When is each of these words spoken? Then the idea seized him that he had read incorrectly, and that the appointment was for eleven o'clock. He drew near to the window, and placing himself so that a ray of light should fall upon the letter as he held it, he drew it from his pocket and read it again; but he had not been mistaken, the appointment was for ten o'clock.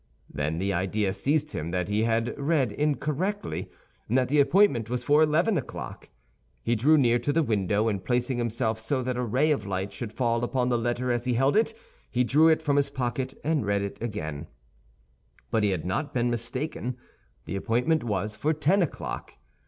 Then 0.33 0.57
the 0.57 0.73
idea 0.73 1.13
seized 1.13 1.51
him 1.51 1.69
that 1.69 1.87
he 1.87 2.05
had 2.05 2.33
read 2.35 2.71
incorrectly, 2.71 3.69
and 4.09 4.17
that 4.17 4.29
the 4.29 4.39
appointment 4.39 4.89
was 4.89 5.03
for 5.03 5.21
eleven 5.21 5.59
o'clock. 5.59 6.09
He 6.63 6.73
drew 6.75 6.97
near 6.97 7.19
to 7.19 7.31
the 7.31 7.43
window, 7.43 7.87
and 7.87 8.03
placing 8.03 8.39
himself 8.39 8.79
so 8.79 9.03
that 9.03 9.15
a 9.15 9.21
ray 9.21 9.51
of 9.51 9.67
light 9.67 9.93
should 9.93 10.11
fall 10.11 10.43
upon 10.43 10.69
the 10.69 10.77
letter 10.79 11.11
as 11.11 11.25
he 11.25 11.35
held 11.35 11.55
it, 11.55 11.75
he 12.09 12.23
drew 12.23 12.47
it 12.49 12.63
from 12.63 12.77
his 12.77 12.89
pocket 12.89 13.35
and 13.43 13.63
read 13.63 13.83
it 13.83 14.01
again; 14.01 14.47
but 15.51 15.61
he 15.61 15.69
had 15.69 15.85
not 15.85 16.15
been 16.15 16.31
mistaken, 16.31 16.97
the 17.45 17.55
appointment 17.55 18.03
was 18.03 18.35
for 18.35 18.55
ten 18.55 18.81
o'clock. 18.81 19.37